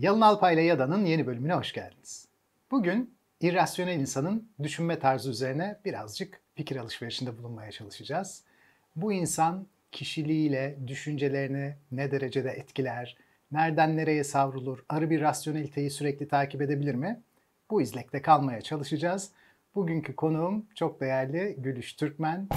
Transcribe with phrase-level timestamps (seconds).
[0.00, 2.28] Yalın Alpay ile Yada'nın yeni bölümüne hoş geldiniz.
[2.70, 8.42] Bugün irrasyonel insanın düşünme tarzı üzerine birazcık fikir alışverişinde bulunmaya çalışacağız.
[8.96, 13.16] Bu insan kişiliğiyle düşüncelerini ne derecede etkiler,
[13.52, 17.22] nereden nereye savrulur, arı bir rasyoneliteyi sürekli takip edebilir mi?
[17.70, 19.30] Bu izlekte kalmaya çalışacağız.
[19.74, 22.48] Bugünkü konuğum çok değerli Gülüş Türkmen.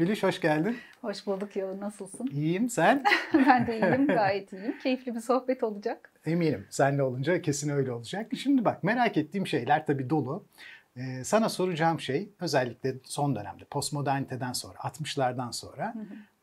[0.00, 0.76] Gülüş hoş geldin.
[1.00, 1.78] Hoş bulduk Yavuz.
[1.78, 2.26] Nasılsın?
[2.26, 3.04] İyiyim sen?
[3.34, 4.06] ben de iyiyim.
[4.06, 4.78] Gayet iyiyim.
[4.78, 6.12] Keyifli bir sohbet olacak.
[6.26, 6.66] Eminim.
[6.70, 8.32] Senle olunca kesin öyle olacak.
[8.36, 10.46] Şimdi bak merak ettiğim şeyler tabii dolu.
[10.96, 15.94] Ee, sana soracağım şey özellikle son dönemde postmoderniteden sonra 60'lardan sonra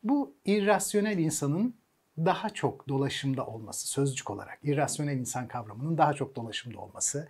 [0.02, 1.74] bu irrasyonel insanın
[2.18, 7.28] daha çok dolaşımda olması sözcük olarak irrasyonel insan kavramının daha çok dolaşımda olması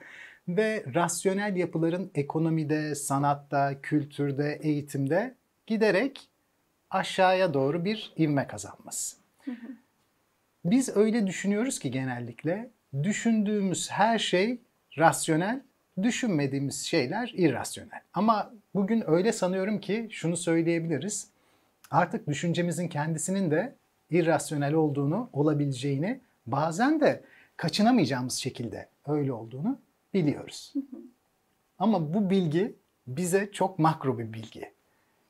[0.48, 5.38] ve rasyonel yapıların ekonomide, sanatta, kültürde, eğitimde
[5.68, 6.28] giderek
[6.90, 9.16] aşağıya doğru bir ivme kazanması.
[10.64, 12.70] Biz öyle düşünüyoruz ki genellikle
[13.02, 14.60] düşündüğümüz her şey
[14.98, 15.60] rasyonel,
[16.02, 18.00] düşünmediğimiz şeyler irrasyonel.
[18.14, 21.30] Ama bugün öyle sanıyorum ki şunu söyleyebiliriz.
[21.91, 23.75] Artık düşüncemizin kendisinin de
[24.10, 27.25] irrasyonel olduğunu, olabileceğini, bazen de
[27.56, 29.80] kaçınamayacağımız şekilde öyle olduğunu
[30.14, 30.75] biliyoruz.
[31.78, 32.75] Ama bu bilgi
[33.06, 34.78] bize çok makro bir bilgi.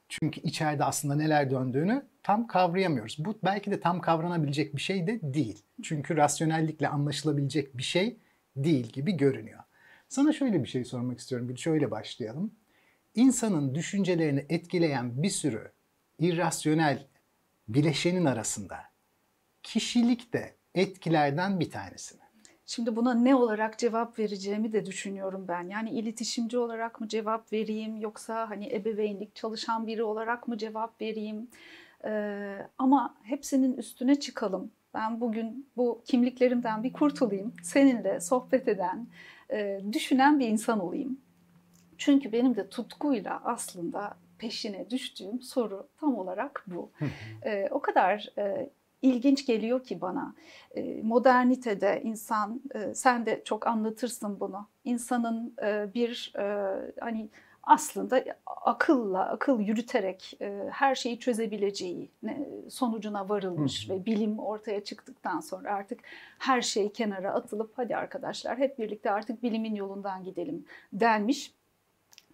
[0.08, 3.16] Çünkü içeride aslında neler döndüğünü tam kavrayamıyoruz.
[3.18, 5.62] Bu belki de tam kavranabilecek bir şey de değil.
[5.82, 8.16] Çünkü rasyonellikle anlaşılabilecek bir şey
[8.56, 9.60] değil gibi görünüyor.
[10.08, 11.48] Sana şöyle bir şey sormak istiyorum.
[11.48, 12.54] Bir şöyle başlayalım.
[13.14, 15.72] İnsanın düşüncelerini etkileyen bir sürü
[16.18, 17.06] irrasyonel
[17.68, 18.78] bileşenin arasında
[19.62, 22.22] kişilik de etkilerden bir tanesi mi?
[22.70, 25.68] Şimdi buna ne olarak cevap vereceğimi de düşünüyorum ben.
[25.68, 31.48] Yani iletişimci olarak mı cevap vereyim yoksa hani ebeveynlik çalışan biri olarak mı cevap vereyim?
[32.04, 34.70] Ee, ama hepsinin üstüne çıkalım.
[34.94, 37.54] Ben bugün bu kimliklerimden bir kurtulayım.
[37.62, 39.06] Seninle sohbet eden,
[39.52, 41.20] e, düşünen bir insan olayım.
[41.98, 46.90] Çünkü benim de tutkuyla aslında peşine düştüğüm soru tam olarak bu.
[47.42, 48.70] e, o kadar e,
[49.02, 50.34] ilginç geliyor ki bana.
[51.02, 52.60] Modernitede insan,
[52.94, 54.66] sen de çok anlatırsın bunu.
[54.84, 55.54] İnsanın
[55.94, 56.32] bir
[57.00, 57.28] hani
[57.62, 60.38] aslında akılla, akıl yürüterek
[60.70, 62.10] her şeyi çözebileceği
[62.68, 66.00] sonucuna varılmış ve bilim ortaya çıktıktan sonra artık
[66.38, 71.57] her şey kenara atılıp hadi arkadaşlar hep birlikte artık bilimin yolundan gidelim denmiş.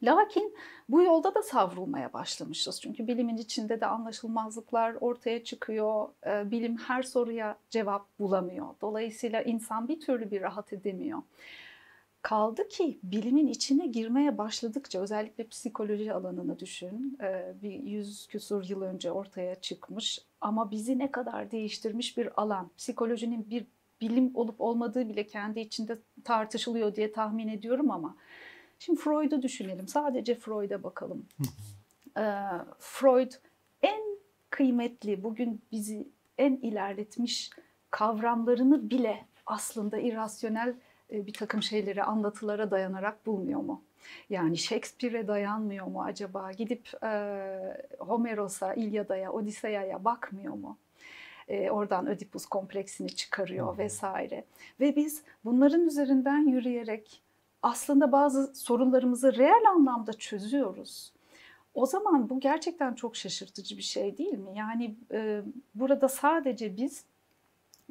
[0.05, 0.55] Lakin
[0.89, 2.81] bu yolda da savrulmaya başlamışız.
[2.81, 6.09] Çünkü bilimin içinde de anlaşılmazlıklar ortaya çıkıyor.
[6.27, 8.67] Ee, bilim her soruya cevap bulamıyor.
[8.81, 11.23] Dolayısıyla insan bir türlü bir rahat edemiyor.
[12.23, 17.19] Kaldı ki bilimin içine girmeye başladıkça özellikle psikoloji alanını düşün.
[17.23, 22.71] Ee, bir yüz küsur yıl önce ortaya çıkmış ama bizi ne kadar değiştirmiş bir alan.
[22.77, 23.67] Psikolojinin bir
[24.01, 28.17] bilim olup olmadığı bile kendi içinde tartışılıyor diye tahmin ediyorum ama
[28.84, 29.89] Şimdi Freud'u düşünelim.
[29.89, 31.27] Sadece Freud'a bakalım.
[32.19, 32.22] Ee,
[32.78, 33.33] Freud
[33.83, 34.03] en
[34.50, 36.09] kıymetli, bugün bizi
[36.39, 37.50] en ilerletmiş
[37.91, 40.75] kavramlarını bile aslında irrasyonel
[41.11, 43.84] bir takım şeyleri, anlatılara dayanarak bulmuyor mu?
[44.31, 46.53] Yani Shakespeare'e dayanmıyor mu acaba?
[46.53, 47.09] Gidip e,
[47.99, 50.78] Homeros'a, İlyada'ya, Odiseya'ya bakmıyor mu?
[51.49, 53.78] E, oradan Ödipus kompleksini çıkarıyor hmm.
[53.78, 54.44] vesaire.
[54.81, 57.24] Ve biz bunların üzerinden yürüyerek
[57.65, 61.13] aslında bazı sorunlarımızı reel anlamda çözüyoruz.
[61.75, 64.51] O zaman bu gerçekten çok şaşırtıcı bir şey değil mi?
[64.57, 65.43] Yani e,
[65.75, 67.05] burada sadece biz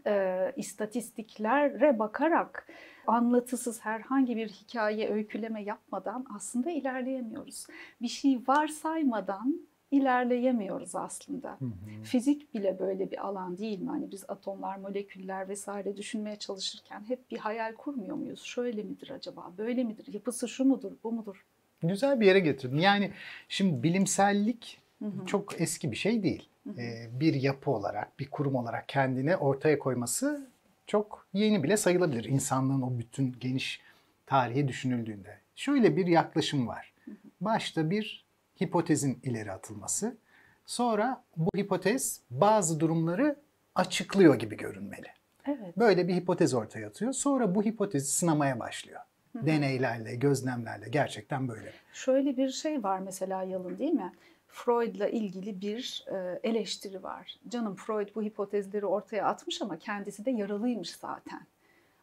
[0.08, 2.68] e, istatistiklere bakarak
[3.08, 7.68] anlatısız herhangi bir hikaye, öyküleme yapmadan aslında ilerleyemiyoruz.
[8.02, 9.60] Bir şey varsaymadan
[9.94, 11.50] ilerleyemiyoruz aslında.
[11.60, 12.04] Hı hı.
[12.04, 13.90] Fizik bile böyle bir alan değil mi?
[13.90, 18.42] Hani biz atomlar, moleküller vesaire düşünmeye çalışırken hep bir hayal kurmuyor muyuz?
[18.44, 19.52] Şöyle midir acaba?
[19.58, 20.14] Böyle midir?
[20.14, 20.92] Yapısı şu mudur?
[21.04, 21.46] Bu mudur?
[21.84, 22.78] Güzel bir yere getirdin.
[22.78, 23.12] Yani
[23.50, 25.26] şimdi bilimsellik hı hı.
[25.26, 26.50] çok eski bir şey değil.
[26.64, 26.82] Hı hı.
[26.82, 30.48] Ee, bir yapı olarak, bir kurum olarak kendini ortaya koyması
[30.88, 32.24] çok yeni bile sayılabilir.
[32.24, 33.82] İnsanlığın o bütün geniş
[34.26, 35.38] tarihi düşünüldüğünde.
[35.56, 36.94] Şöyle bir yaklaşım var.
[37.42, 38.23] Başta bir
[38.66, 40.18] hipotezin ileri atılması.
[40.66, 43.36] Sonra bu hipotez bazı durumları
[43.76, 45.08] açıklıyor gibi görünmeli.
[45.48, 45.78] Evet.
[45.78, 47.14] Böyle bir hipotez ortaya atıyor.
[47.14, 49.02] Sonra bu hipotezi sınamaya başlıyor.
[49.34, 49.46] Hı-hı.
[49.46, 51.74] Deneylerle, gözlemlerle gerçekten böyle.
[51.94, 54.14] Şöyle bir şey var mesela Yalın değil mi?
[54.48, 57.40] Freud'la ilgili bir e, eleştiri var.
[57.50, 61.42] Canım Freud bu hipotezleri ortaya atmış ama kendisi de yaralıymış zaten.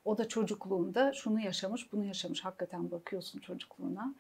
[0.05, 2.45] O da çocukluğunda şunu yaşamış, bunu yaşamış.
[2.45, 4.15] Hakikaten bakıyorsun çocukluğuna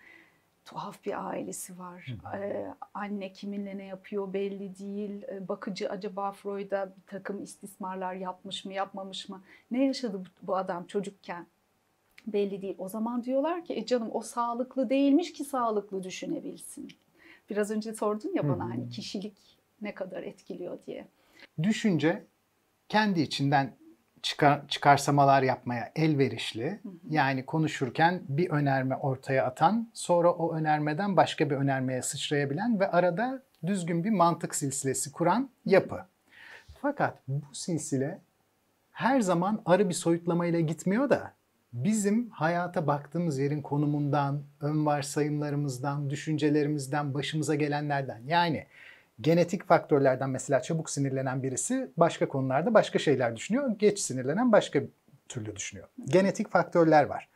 [0.65, 2.15] tuhaf bir ailesi var.
[2.35, 5.23] Ee, anne kiminle ne yapıyor belli değil.
[5.23, 9.43] Ee, bakıcı acaba Freud'a bir takım istismarlar yapmış mı yapmamış mı?
[9.71, 11.47] Ne yaşadı bu, bu adam çocukken?
[12.27, 12.75] Belli değil.
[12.79, 16.89] O zaman diyorlar ki e canım o sağlıklı değilmiş ki sağlıklı düşünebilsin.
[17.51, 21.07] Biraz önce sordun ya bana hani kişilik ne kadar etkiliyor diye.
[21.63, 22.27] Düşünce
[22.89, 23.80] kendi içinden
[24.23, 26.81] çıkar, çıkarsamalar yapmaya elverişli.
[27.09, 33.43] Yani konuşurken bir önerme ortaya atan, sonra o önermeden başka bir önermeye sıçrayabilen ve arada
[33.67, 36.01] düzgün bir mantık silsilesi kuran yapı.
[36.83, 38.19] Fakat bu silsile
[38.93, 41.33] her zaman arı bir soyutlamayla gitmiyor da
[41.73, 48.67] bizim hayata baktığımız yerin konumundan, ön varsayımlarımızdan, düşüncelerimizden, başımıza gelenlerden yani
[49.21, 53.79] genetik faktörlerden mesela çabuk sinirlenen birisi başka konularda başka şeyler düşünüyor.
[53.79, 54.81] Geç sinirlenen başka
[55.29, 55.89] türlü düşünüyor.
[56.05, 57.29] Genetik faktörler var.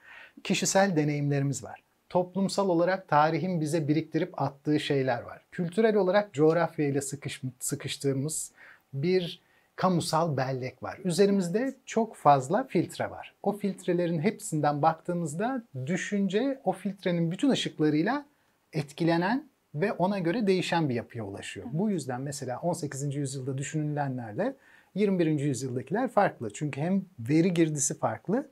[0.45, 1.83] Kişisel deneyimlerimiz var.
[2.09, 5.41] Toplumsal olarak tarihin bize biriktirip attığı şeyler var.
[5.53, 8.53] Kültürel olarak coğrafyayla sıkış, sıkıştığımız
[8.93, 9.41] bir
[9.77, 10.99] kamusal bellek var.
[11.05, 13.35] Üzerimizde çok fazla filtre var.
[13.43, 18.27] O filtrelerin hepsinden baktığımızda düşünce o filtrenin bütün ışıklarıyla
[18.73, 21.67] etkilenen ve ona göre değişen bir yapıya ulaşıyor.
[21.73, 23.15] Bu yüzden mesela 18.
[23.15, 24.55] yüzyılda düşünülenlerle
[24.94, 25.41] 21.
[25.41, 26.53] yüzyıldakiler farklı.
[26.53, 28.49] Çünkü hem veri girdisi farklı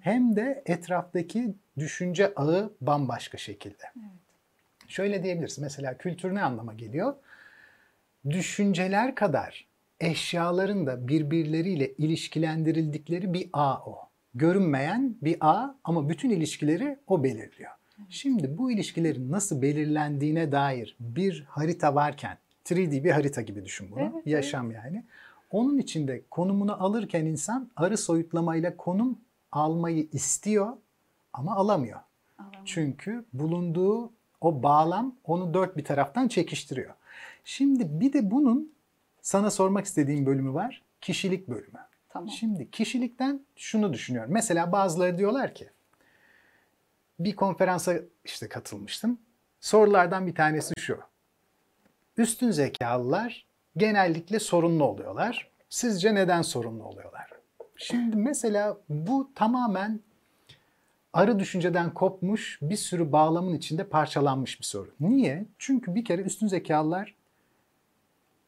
[0.00, 3.84] hem de etraftaki düşünce ağı bambaşka şekilde.
[4.88, 5.58] Şöyle diyebiliriz.
[5.58, 7.14] Mesela kültür ne anlama geliyor?
[8.30, 9.66] Düşünceler kadar
[10.00, 13.98] eşyaların da birbirleriyle ilişkilendirildikleri bir ağ o.
[14.34, 17.70] Görünmeyen bir ağ ama bütün ilişkileri o belirliyor.
[18.08, 24.00] Şimdi bu ilişkilerin nasıl belirlendiğine dair bir harita varken, 3D bir harita gibi düşün bunu,
[24.00, 25.04] Evet, yaşam yani.
[25.50, 29.18] Onun içinde konumunu alırken insan arı soyutlamayla konum
[29.52, 30.76] almayı istiyor
[31.32, 32.00] ama alamıyor.
[32.38, 32.62] Alamıyor.
[32.64, 36.94] Çünkü bulunduğu o bağlam onu dört bir taraftan çekiştiriyor.
[37.44, 38.72] Şimdi bir de bunun
[39.22, 40.82] sana sormak istediğim bölümü var.
[41.00, 41.78] Kişilik bölümü.
[42.08, 42.28] Tamam.
[42.30, 44.32] Şimdi kişilikten şunu düşünüyorum.
[44.32, 45.70] Mesela bazıları diyorlar ki
[47.18, 47.94] bir konferansa
[48.24, 49.18] işte katılmıştım.
[49.60, 50.98] Sorulardan bir tanesi şu.
[52.16, 53.46] Üstün zekalılar
[53.76, 55.50] genellikle sorunlu oluyorlar.
[55.68, 57.30] Sizce neden sorunlu oluyorlar?
[57.76, 60.00] Şimdi mesela bu tamamen
[61.12, 64.90] arı düşünceden kopmuş bir sürü bağlamın içinde parçalanmış bir soru.
[65.00, 65.46] Niye?
[65.58, 67.14] Çünkü bir kere üstün zekalılar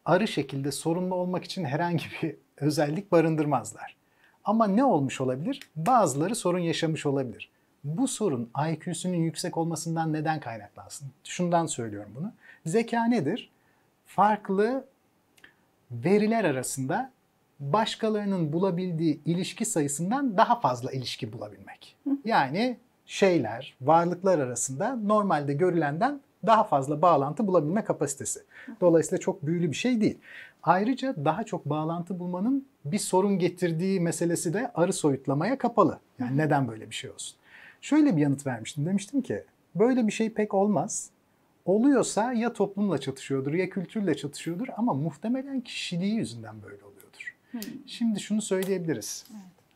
[0.05, 3.97] arı şekilde sorunlu olmak için herhangi bir özellik barındırmazlar.
[4.45, 5.61] Ama ne olmuş olabilir?
[5.77, 7.51] Bazıları sorun yaşamış olabilir.
[7.87, 11.09] Bu sorun IQ'sünün yüksek olmasından neden kaynaklansın?
[11.25, 12.33] Şundan söylüyorum bunu.
[12.65, 13.51] Zeka nedir?
[14.07, 14.85] Farklı
[15.91, 17.11] veriler arasında
[17.61, 21.97] başkalarının bulabildiği ilişki sayısından daha fazla ilişki bulabilmek.
[22.25, 28.41] Yani şeyler, varlıklar arasında normalde görülenden daha fazla bağlantı bulabilme kapasitesi.
[28.81, 30.19] Dolayısıyla çok büyülü bir şey değil.
[30.63, 35.99] Ayrıca daha çok bağlantı bulmanın bir sorun getirdiği meselesi de arı soyutlamaya kapalı.
[36.19, 37.37] Yani neden böyle bir şey olsun?
[37.81, 38.87] Şöyle bir yanıt vermiştim.
[38.87, 39.45] Demiştim ki
[39.75, 41.11] böyle bir şey pek olmaz.
[41.65, 47.35] Oluyorsa ya toplumla çatışıyordur ya kültürle çatışıyordur ama muhtemelen kişiliği yüzünden böyle oluyordur.
[47.87, 49.27] Şimdi şunu söyleyebiliriz.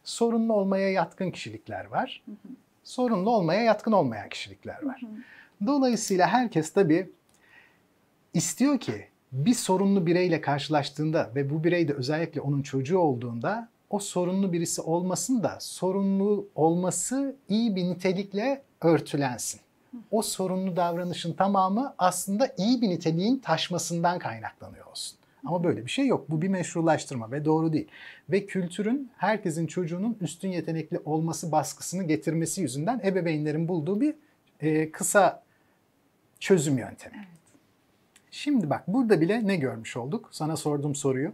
[0.04, 2.22] Sorunlu olmaya yatkın kişilikler var.
[2.84, 5.00] Sorunlu olmaya yatkın olmayan kişilikler var.
[5.66, 7.10] Dolayısıyla herkes tabii
[8.34, 13.98] istiyor ki bir sorunlu bireyle karşılaştığında ve bu birey de özellikle onun çocuğu olduğunda o
[13.98, 19.60] sorunlu birisi olmasın da sorunlu olması iyi bir nitelikle örtülensin.
[20.10, 25.18] O sorunlu davranışın tamamı aslında iyi bir niteliğin taşmasından kaynaklanıyor olsun.
[25.44, 26.30] Ama böyle bir şey yok.
[26.30, 27.88] Bu bir meşrulaştırma ve doğru değil.
[28.30, 34.14] Ve kültürün herkesin çocuğunun üstün yetenekli olması baskısını getirmesi yüzünden ebeveynlerin bulduğu bir
[34.60, 35.42] e, kısa
[36.40, 37.16] çözüm yöntemi.
[37.16, 37.40] Evet.
[38.30, 40.28] Şimdi bak burada bile ne görmüş olduk?
[40.32, 41.32] Sana sorduğum soruyu.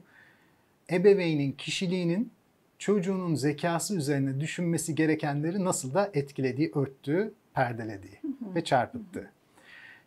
[0.91, 2.33] Ebeveynin kişiliğinin
[2.79, 8.21] çocuğunun zekası üzerine düşünmesi gerekenleri nasıl da etkilediği, örttüğü, perdelediği
[8.55, 9.31] ve çarpıttığı.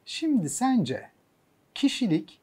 [0.05, 1.09] Şimdi sence
[1.75, 2.39] kişilik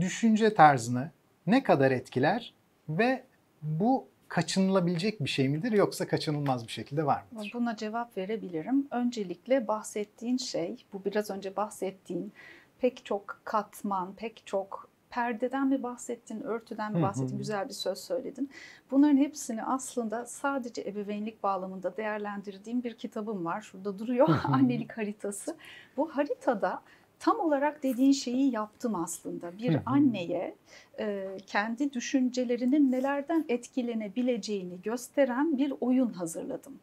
[0.00, 1.10] düşünce tarzını
[1.46, 2.54] ne kadar etkiler
[2.88, 3.24] ve
[3.62, 7.50] bu kaçınılabilecek bir şey midir yoksa kaçınılmaz bir şekilde var mıdır?
[7.54, 8.88] Buna cevap verebilirim.
[8.90, 12.32] Öncelikle bahsettiğin şey, bu biraz önce bahsettiğin
[12.80, 18.50] pek çok katman, pek çok perdeden mi bahsettin, örtüden mi bahsettin, güzel bir söz söyledin.
[18.90, 23.60] Bunların hepsini aslında sadece ebeveynlik bağlamında değerlendirdiğim bir kitabım var.
[23.60, 25.56] Şurada duruyor, annelik haritası.
[25.96, 26.82] Bu haritada
[27.18, 29.58] tam olarak dediğin şeyi yaptım aslında.
[29.58, 30.54] Bir anneye
[30.98, 36.78] e, kendi düşüncelerinin nelerden etkilenebileceğini gösteren bir oyun hazırladım.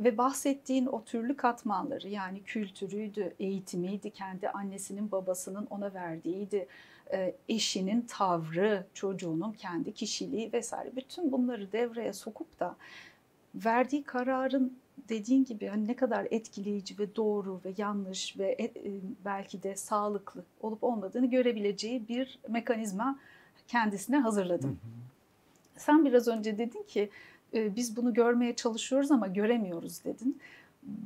[0.00, 6.66] Ve bahsettiğin o türlü katmanları yani kültürüydü, eğitimiydi, kendi annesinin babasının ona verdiğiydi,
[7.48, 12.76] eşinin tavrı, çocuğunun kendi kişiliği vesaire bütün bunları devreye sokup da
[13.54, 18.70] verdiği kararın dediğin gibi hani ne kadar etkileyici ve doğru ve yanlış ve e,
[19.24, 23.18] belki de sağlıklı olup olmadığını görebileceği bir mekanizma
[23.68, 24.78] kendisine hazırladım.
[25.76, 27.10] Sen biraz önce dedin ki
[27.54, 30.40] e, biz bunu görmeye çalışıyoruz ama göremiyoruz dedin.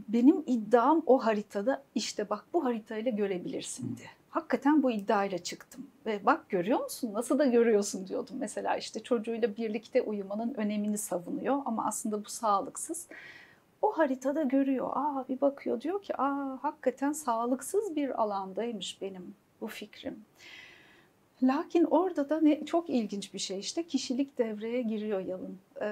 [0.09, 4.09] Benim iddiam o haritada işte bak bu haritayla görebilirsin diye.
[4.31, 8.37] Hakikaten bu iddiayla çıktım ve bak görüyor musun nasıl da görüyorsun diyordum.
[8.41, 13.09] Mesela işte çocuğuyla birlikte uyumanın önemini savunuyor ama aslında bu sağlıksız.
[13.83, 14.91] O haritada görüyor.
[14.93, 20.25] Aa bir bakıyor diyor ki aa hakikaten sağlıksız bir alandaymış benim bu fikrim.
[21.43, 25.59] Lakin orada da ne, çok ilginç bir şey işte kişilik devreye giriyor Yalın.
[25.81, 25.87] Ee,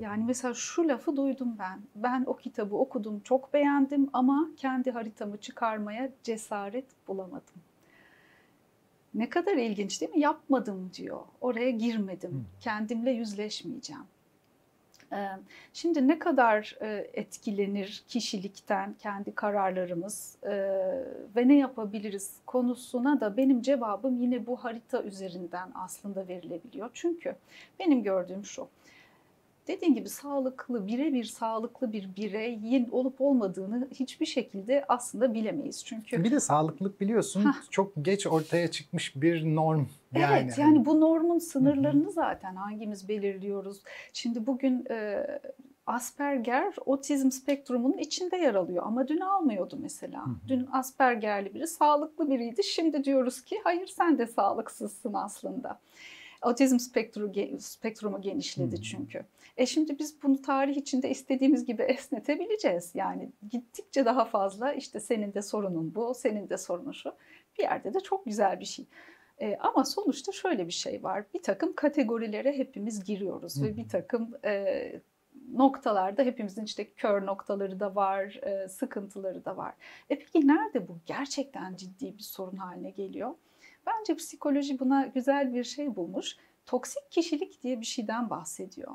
[0.00, 1.80] yani mesela şu lafı duydum ben.
[1.96, 7.61] Ben o kitabı okudum, çok beğendim ama kendi haritamı çıkarmaya cesaret bulamadım.
[9.14, 10.20] Ne kadar ilginç değil mi?
[10.20, 11.20] Yapmadım diyor.
[11.40, 12.46] Oraya girmedim.
[12.60, 14.02] Kendimle yüzleşmeyeceğim.
[15.72, 16.78] Şimdi ne kadar
[17.12, 20.36] etkilenir kişilikten kendi kararlarımız
[21.36, 26.90] ve ne yapabiliriz konusuna da benim cevabım yine bu harita üzerinden aslında verilebiliyor.
[26.94, 27.36] Çünkü
[27.78, 28.68] benim gördüğüm şu.
[29.68, 35.84] Dediğim gibi sağlıklı, birebir sağlıklı bir bireyin olup olmadığını hiçbir şekilde aslında bilemeyiz.
[35.84, 37.70] Çünkü bir de sağlıklılık biliyorsun Heh.
[37.70, 39.86] çok geç ortaya çıkmış bir norm.
[40.14, 40.42] Yani.
[40.42, 43.82] Evet yani bu normun sınırlarını zaten hangimiz belirliyoruz.
[44.12, 45.26] Şimdi bugün e,
[45.86, 50.24] Asperger otizm spektrumunun içinde yer alıyor ama dün almıyordu mesela.
[50.48, 52.64] Dün Aspergerli biri sağlıklı biriydi.
[52.64, 55.78] Şimdi diyoruz ki hayır sen de sağlıksızsın aslında.
[56.42, 59.24] Otizm spektru, spektrumu genişledi çünkü.
[59.56, 62.90] E şimdi biz bunu tarih içinde istediğimiz gibi esnetebileceğiz.
[62.94, 67.12] Yani gittikçe daha fazla işte senin de sorunun bu, senin de sorunun şu.
[67.58, 68.84] Bir yerde de çok güzel bir şey.
[69.40, 71.24] E, ama sonuçta şöyle bir şey var.
[71.34, 73.64] Bir takım kategorilere hepimiz giriyoruz Hı.
[73.64, 74.92] ve bir takım e,
[75.52, 79.74] noktalarda hepimizin işte kör noktaları da var, e, sıkıntıları da var.
[80.10, 83.34] E peki nerede bu gerçekten ciddi bir sorun haline geliyor?
[83.86, 86.36] Bence psikoloji buna güzel bir şey bulmuş.
[86.66, 88.92] Toksik kişilik diye bir şeyden bahsediyor.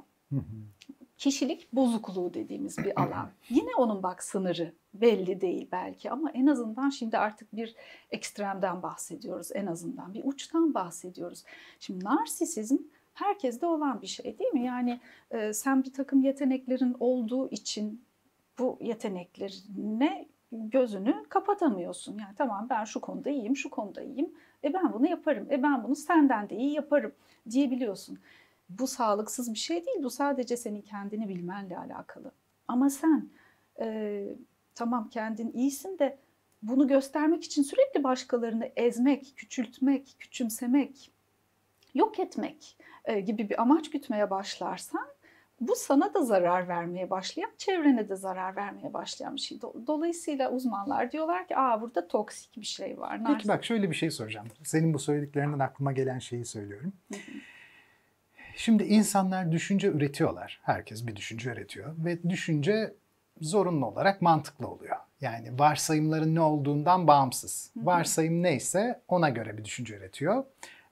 [1.17, 3.29] Kişilik bozukluğu dediğimiz bir alan.
[3.49, 7.75] Yine onun bak sınırı belli değil belki ama en azından şimdi artık bir
[8.11, 10.13] ekstremden bahsediyoruz en azından.
[10.13, 11.43] Bir uçtan bahsediyoruz.
[11.79, 12.77] Şimdi narsisizm
[13.13, 14.63] herkeste olan bir şey değil mi?
[14.63, 14.99] Yani
[15.31, 18.01] e, sen bir takım yeteneklerin olduğu için
[18.59, 22.17] bu yeteneklerine gözünü kapatamıyorsun.
[22.19, 24.31] Yani tamam ben şu konuda iyiyim, şu konuda iyiyim.
[24.63, 25.47] E ben bunu yaparım.
[25.51, 27.11] E ben bunu senden de iyi yaparım
[27.49, 28.19] diyebiliyorsun.
[28.69, 30.03] Bu sağlıksız bir şey değil.
[30.03, 32.31] Bu sadece senin kendini bilmenle alakalı.
[32.67, 33.29] Ama sen
[33.79, 34.23] e,
[34.75, 36.17] tamam kendin iyisin de
[36.61, 41.11] bunu göstermek için sürekli başkalarını ezmek, küçültmek, küçümsemek,
[41.93, 45.07] yok etmek e, gibi bir amaç gütmeye başlarsan
[45.61, 49.61] bu sana da zarar vermeye başlayan, çevrene de zarar vermeye başlayan bir şey.
[49.87, 53.21] Dolayısıyla uzmanlar diyorlar ki aa burada toksik bir şey var.
[53.27, 54.47] Peki bak şöyle bir şey soracağım.
[54.63, 56.93] Senin bu söylediklerinden aklıma gelen şeyi söylüyorum.
[58.55, 60.59] Şimdi insanlar düşünce üretiyorlar.
[60.63, 62.93] Herkes bir düşünce üretiyor ve düşünce
[63.41, 64.95] zorunlu olarak mantıklı oluyor.
[65.21, 67.71] Yani varsayımların ne olduğundan bağımsız.
[67.75, 70.43] Varsayım neyse ona göre bir düşünce üretiyor.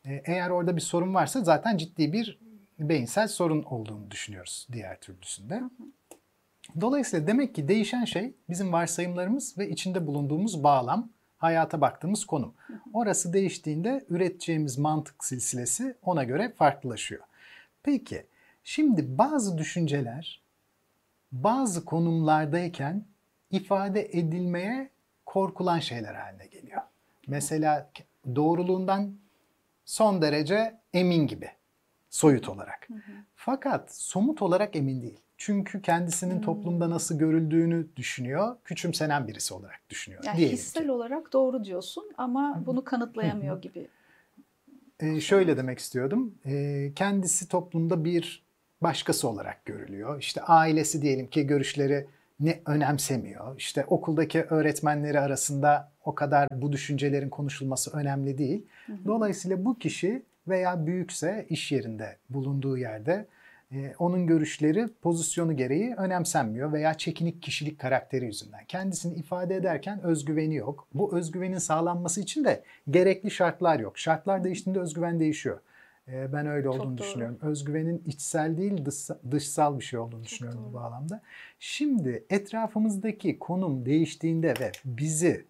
[0.06, 2.40] Ee, eğer orada bir sorun varsa zaten ciddi bir
[2.80, 5.62] beyinsel sorun olduğunu düşünüyoruz diğer türlüsünde.
[6.82, 12.54] Dolayısıyla demek ki değişen şey bizim varsayımlarımız ve içinde bulunduğumuz bağlam, hayata baktığımız konum.
[12.94, 17.24] Orası değiştiğinde üreteceğimiz mantık silsilesi ona göre farklılaşıyor.
[17.84, 18.26] Peki
[18.64, 20.42] şimdi bazı düşünceler
[21.32, 23.06] bazı konumlardayken
[23.52, 24.90] ifade edilmeye
[25.26, 26.82] korkulan şeyler haline geliyor.
[27.28, 27.90] Mesela
[28.36, 29.16] doğruluğundan
[29.86, 31.50] son derece emin gibi
[32.16, 32.90] soyut olarak.
[32.90, 33.12] Hı hı.
[33.36, 35.20] Fakat somut olarak emin değil.
[35.38, 40.24] Çünkü kendisinin toplumda nasıl görüldüğünü düşünüyor, küçümsenen birisi olarak düşünüyor.
[40.24, 40.92] Yani hissel ki.
[40.92, 43.88] olarak doğru diyorsun ama bunu kanıtlayamıyor gibi.
[45.00, 46.36] Ee, şöyle demek istiyordum.
[46.46, 48.46] Ee, kendisi toplumda bir
[48.82, 50.20] başkası olarak görülüyor.
[50.20, 52.08] İşte ailesi diyelim ki görüşleri
[52.40, 53.58] ne önemsemiyor.
[53.58, 58.66] İşte okuldaki öğretmenleri arasında o kadar bu düşüncelerin konuşulması önemli değil.
[59.06, 63.26] Dolayısıyla bu kişi veya büyükse iş yerinde bulunduğu yerde
[63.72, 68.66] e, onun görüşleri pozisyonu gereği önemsenmiyor veya çekinik kişilik karakteri yüzünden.
[68.68, 70.88] Kendisini ifade ederken özgüveni yok.
[70.94, 73.98] Bu özgüvenin sağlanması için de gerekli şartlar yok.
[73.98, 75.60] Şartlar değiştiğinde özgüven değişiyor.
[76.08, 77.08] E, ben öyle Çok olduğunu doğru.
[77.08, 77.38] düşünüyorum.
[77.42, 78.86] Özgüvenin içsel değil
[79.32, 80.70] dışsal, bir şey olduğunu düşünüyorum doğru.
[80.70, 81.22] bu bağlamda.
[81.60, 85.46] Şimdi etrafımızdaki konum değiştiğinde ve bizi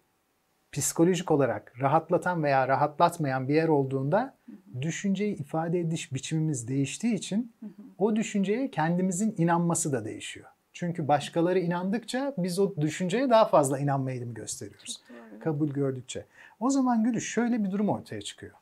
[0.75, 4.36] psikolojik olarak rahatlatan veya rahatlatmayan bir yer olduğunda
[4.82, 7.53] düşünceyi ifade ediş biçimimiz değiştiği için
[7.98, 10.48] o düşünceye kendimizin inanması da değişiyor.
[10.74, 15.01] Çünkü başkaları inandıkça biz o düşünceye daha fazla inanma eğilimi gösteriyoruz.
[15.39, 16.25] Kabul gördükçe.
[16.60, 18.53] O zaman Gülüş şöyle bir durum ortaya çıkıyor.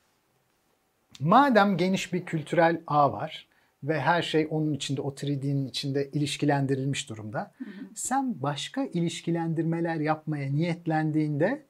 [1.20, 3.48] Madem geniş bir kültürel ağ var
[3.84, 7.52] ve her şey onun içinde, o 3D'nin içinde ilişkilendirilmiş durumda.
[7.96, 11.66] Sen başka ilişkilendirmeler yapmaya niyetlendiğinde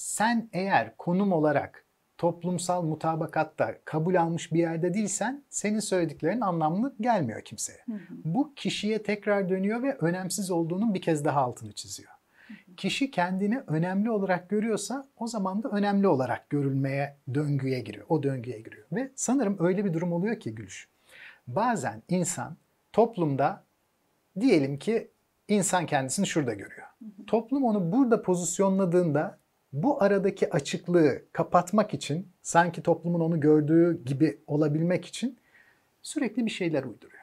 [0.00, 1.84] sen eğer konum olarak
[2.18, 7.78] toplumsal mutabakatta kabul almış bir yerde değilsen senin söylediklerin anlamlı gelmiyor kimseye.
[8.24, 12.10] Bu kişiye tekrar dönüyor ve önemsiz olduğunun bir kez daha altını çiziyor.
[12.76, 18.06] Kişi kendini önemli olarak görüyorsa o zaman da önemli olarak görülmeye döngüye giriyor.
[18.08, 18.86] O döngüye giriyor.
[18.92, 20.88] Ve sanırım öyle bir durum oluyor ki Gülüş.
[21.46, 22.56] Bazen insan
[22.92, 23.64] toplumda
[24.40, 25.10] diyelim ki
[25.48, 26.86] insan kendisini şurada görüyor.
[27.26, 29.39] Toplum onu burada pozisyonladığında
[29.72, 35.38] bu aradaki açıklığı kapatmak için sanki toplumun onu gördüğü gibi olabilmek için
[36.02, 37.20] sürekli bir şeyler uyduruyor.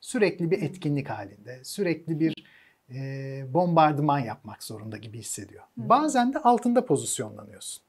[0.00, 2.34] Sürekli bir etkinlik halinde, sürekli bir
[2.94, 5.64] e, bombardıman yapmak zorunda gibi hissediyor.
[5.76, 7.82] Bazen de altında pozisyonlanıyorsun.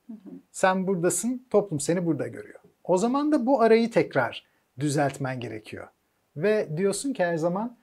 [0.51, 2.59] Sen buradasın, toplum seni burada görüyor.
[2.83, 4.45] O zaman da bu arayı tekrar
[4.79, 5.87] düzeltmen gerekiyor.
[6.35, 7.77] Ve diyorsun ki her zaman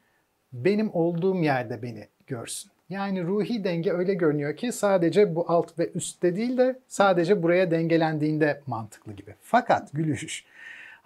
[0.53, 2.71] benim olduğum yerde beni görsün.
[2.89, 7.71] Yani ruhi denge öyle görünüyor ki sadece bu alt ve üstte değil de sadece buraya
[7.71, 9.35] dengelendiğinde mantıklı gibi.
[9.43, 10.45] Fakat gülüş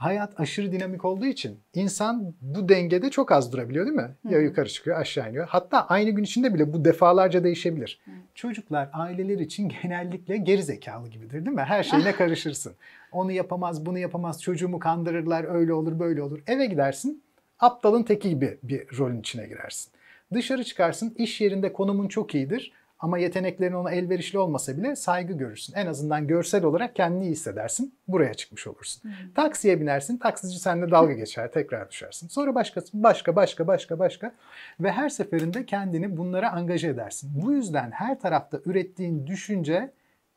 [0.02, 4.10] hayat aşırı dinamik olduğu için insan bu dengede çok az durabiliyor değil mi?
[4.28, 5.46] Ya yukarı çıkıyor aşağı iniyor.
[5.48, 8.00] Hatta aynı gün içinde bile bu defalarca değişebilir.
[8.34, 11.62] Çocuklar aileler için genellikle geri zekalı gibidir değil mi?
[11.62, 12.72] Her şeyine karışırsın.
[13.12, 16.42] Onu yapamaz, bunu yapamaz, çocuğumu kandırırlar, öyle olur, böyle olur.
[16.46, 17.22] Eve gidersin,
[17.58, 19.92] aptalın teki gibi bir rolün içine girersin.
[20.34, 22.72] Dışarı çıkarsın, iş yerinde konumun çok iyidir
[23.02, 25.74] ama yeteneklerin ona elverişli olmasa bile saygı görürsün.
[25.74, 27.94] En azından görsel olarak kendini iyi hissedersin.
[28.08, 29.02] Buraya çıkmış olursun.
[29.34, 32.28] Taksiye binersin, taksici seninle dalga geçer, tekrar düşersin.
[32.28, 34.32] Sonra başkası, başka, başka, başka, başka
[34.80, 37.30] ve her seferinde kendini bunlara angaje edersin.
[37.44, 39.90] Bu yüzden her tarafta ürettiğin düşünce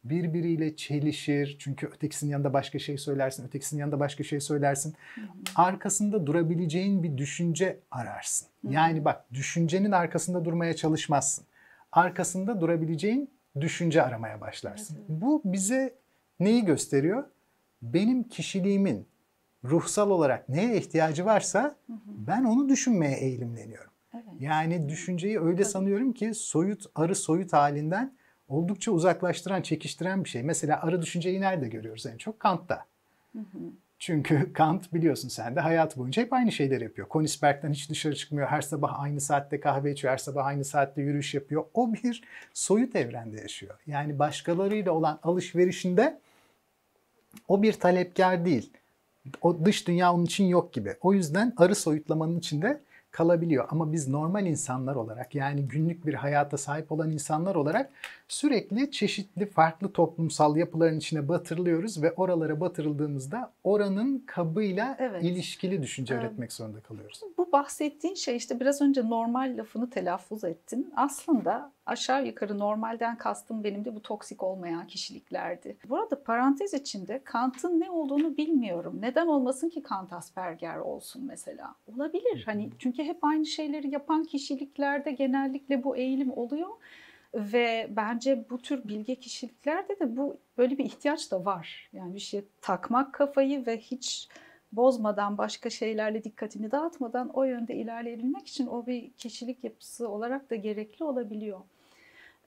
[0.09, 1.55] birbiriyle çelişir.
[1.59, 4.95] Çünkü ötekisinin yanında başka şey söylersin, ötekisinin yanında başka şey söylersin.
[5.55, 8.47] Arkasında durabileceğin bir düşünce ararsın.
[8.69, 11.45] Yani bak düşüncenin arkasında durmaya çalışmazsın.
[11.91, 13.29] Arkasında durabileceğin
[13.61, 14.97] düşünce aramaya başlarsın.
[15.09, 15.93] Bu bize
[16.39, 17.23] neyi gösteriyor?
[17.81, 19.07] Benim kişiliğimin
[19.63, 21.75] ruhsal olarak neye ihtiyacı varsa
[22.07, 23.91] ben onu düşünmeye eğilimleniyorum.
[24.13, 24.23] Evet.
[24.39, 28.13] Yani düşünceyi öyle sanıyorum ki soyut, arı soyut halinden
[28.47, 30.43] oldukça uzaklaştıran, çekiştiren bir şey.
[30.43, 32.39] Mesela arı düşünceyi nerede görüyoruz en çok?
[32.39, 32.85] Kant'ta.
[33.99, 37.09] Çünkü Kant biliyorsun sen de hayatı boyunca hep aynı şeyleri yapıyor.
[37.09, 38.47] Königsberg'den hiç dışarı çıkmıyor.
[38.47, 40.11] Her sabah aynı saatte kahve içiyor.
[40.11, 41.65] Her sabah aynı saatte yürüyüş yapıyor.
[41.73, 43.75] O bir soyut evrende yaşıyor.
[43.87, 46.19] Yani başkalarıyla olan alışverişinde
[47.47, 48.73] o bir talepkar değil.
[49.41, 50.95] O dış dünya onun için yok gibi.
[51.01, 52.81] O yüzden arı soyutlamanın içinde
[53.19, 53.65] kalabiliyor.
[53.69, 57.91] Ama biz normal insanlar olarak yani günlük bir hayata sahip olan insanlar olarak
[58.27, 65.23] sürekli çeşitli farklı toplumsal yapıların içine batırılıyoruz ve oralara batırıldığımızda oranın kabıyla Evet.
[65.23, 66.23] ilişkili düşünce Evet.
[66.23, 67.21] üretmek zorunda kalıyoruz.
[67.37, 70.93] Bu bahsettiğin şey işte biraz önce normal lafını telaffuz ettin.
[70.95, 75.77] Aslında aşağı yukarı normalden kastım benim de bu toksik olmayan kişiliklerdi.
[75.89, 78.97] Bu arada parantez içinde Kant'ın ne olduğunu bilmiyorum.
[79.01, 81.75] Neden olmasın ki Kant Asperger olsun mesela?
[81.95, 82.43] Olabilir.
[82.45, 86.69] Hani çünkü hep aynı şeyleri yapan kişiliklerde genellikle bu eğilim oluyor.
[87.35, 91.89] Ve bence bu tür bilge kişiliklerde de bu böyle bir ihtiyaç da var.
[91.93, 94.29] Yani bir şey takmak kafayı ve hiç
[94.71, 100.55] bozmadan, başka şeylerle dikkatini dağıtmadan o yönde ilerleyebilmek için o bir kişilik yapısı olarak da
[100.55, 101.61] gerekli olabiliyor.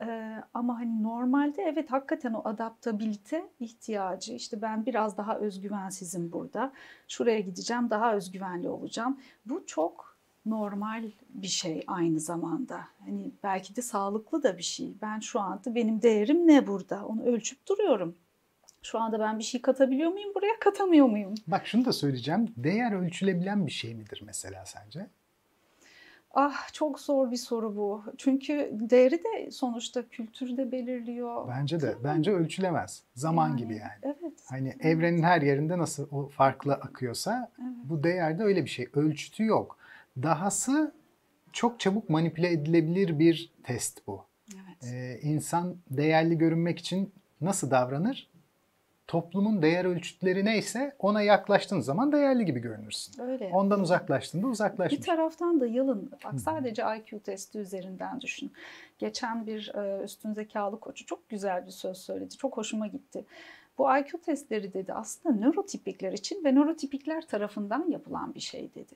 [0.01, 6.73] Ee, ama hani normalde evet hakikaten o adaptabilite ihtiyacı işte ben biraz daha özgüvensizim burada
[7.09, 10.18] şuraya gideceğim daha özgüvenli olacağım bu çok
[10.51, 15.75] normal bir şey aynı zamanda hani belki de sağlıklı da bir şey ben şu anda
[15.75, 18.15] benim değerim ne burada onu ölçüp duruyorum
[18.83, 22.49] şu anda ben bir şey katabiliyor muyum buraya katamıyor muyum Bak şunu da söyleyeceğim.
[22.57, 25.07] Değer ölçülebilen bir şey midir mesela sence?
[26.35, 28.05] Ah çok zor bir soru bu.
[28.17, 31.49] Çünkü değeri de sonuçta kültürde belirliyor.
[31.49, 31.97] Bence de.
[32.05, 33.03] Bence ölçülemez.
[33.15, 33.99] Zaman Yani, gibi yani.
[34.03, 34.33] Evet.
[34.49, 34.85] Hani evet.
[34.85, 37.73] evrenin her yerinde nasıl o farklı akıyorsa Evet.
[37.85, 38.89] bu değerde öyle bir şey.
[38.95, 39.79] Ölçütü yok.
[40.23, 40.93] Dahası
[41.53, 44.25] çok çabuk manipüle edilebilir bir test bu.
[44.55, 44.93] Evet.
[44.95, 48.29] Ee, insan değerli görünmek için nasıl davranır?
[49.07, 53.23] Toplumun değer ölçütleri neyse ona yaklaştığın zaman değerli gibi görünürsün.
[53.23, 53.51] Öyle.
[53.53, 55.07] Ondan uzaklaştığında Bir uzaklaşmış.
[55.07, 56.11] taraftan da yalın.
[56.25, 58.53] Bak sadece IQ testi üzerinden düşün.
[58.99, 62.37] Geçen bir e, üstün zekalı koçu çok güzel bir söz söyledi.
[62.37, 63.25] Çok hoşuma gitti.
[63.79, 68.95] Bu IQ testleri dedi aslında nörotipikler için ve nörotipikler tarafından yapılan bir şey dedi.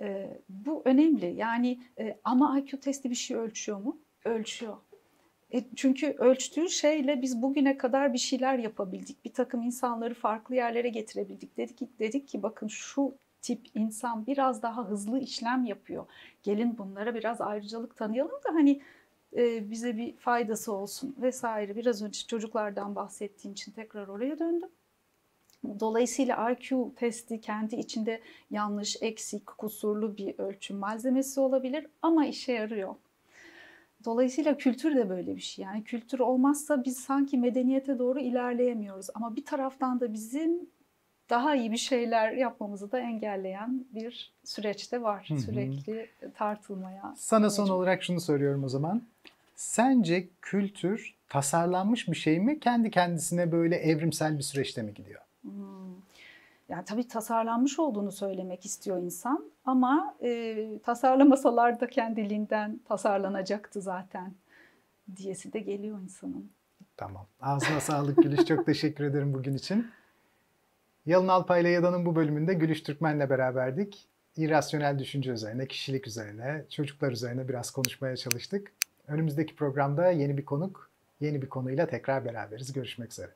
[0.00, 1.34] E, bu önemli.
[1.36, 3.98] Yani e, ama IQ testi bir şey ölçüyor mu?
[4.24, 4.76] Ölçüyor.
[5.54, 9.24] E, çünkü ölçtüğü şeyle biz bugüne kadar bir şeyler yapabildik.
[9.24, 11.56] Bir takım insanları farklı yerlere getirebildik.
[11.56, 16.06] Dedik ki, dedik ki bakın şu tip insan biraz daha hızlı işlem yapıyor.
[16.42, 18.82] Gelin bunlara biraz ayrıcalık tanıyalım da hani
[19.36, 21.76] e, bize bir faydası olsun vesaire.
[21.76, 24.68] Biraz önce çocuklardan bahsettiğim için tekrar oraya döndüm.
[25.80, 32.94] Dolayısıyla IQ testi kendi içinde yanlış, eksik, kusurlu bir ölçüm malzemesi olabilir ama işe yarıyor.
[34.04, 35.64] Dolayısıyla kültür de böyle bir şey.
[35.64, 39.06] Yani kültür olmazsa biz sanki medeniyete doğru ilerleyemiyoruz.
[39.14, 40.68] Ama bir taraftan da bizim
[41.30, 45.26] daha iyi bir şeyler yapmamızı da engelleyen bir süreçte var.
[45.28, 45.40] Hı hı.
[45.40, 47.14] Sürekli tartılmaya.
[47.16, 49.02] Sana son olarak şunu soruyorum o zaman.
[49.56, 52.60] Sence kültür tasarlanmış bir şey mi?
[52.60, 55.20] Kendi kendisine böyle evrimsel bir süreçte mi gidiyor?
[55.50, 55.94] Hmm.
[56.68, 64.34] Yani tabii tasarlanmış olduğunu söylemek istiyor insan ama e, tasarlamasalar da kendiliğinden tasarlanacaktı zaten
[65.16, 66.50] diyesi de geliyor insanın.
[66.96, 67.26] Tamam.
[67.40, 68.44] Ağzına sağlık Gülüş.
[68.44, 69.86] Çok teşekkür ederim bugün için.
[71.06, 74.08] Yalın Alpay ile Yada'nın bu bölümünde Gülüş Türkmen'le beraberdik.
[74.36, 78.72] İrrasyonel düşünce üzerine, kişilik üzerine, çocuklar üzerine biraz konuşmaya çalıştık.
[79.06, 82.72] Önümüzdeki programda yeni bir konuk, yeni bir konuyla tekrar beraberiz.
[82.72, 83.30] Görüşmek üzere.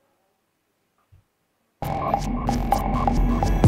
[2.13, 3.62] Thank you.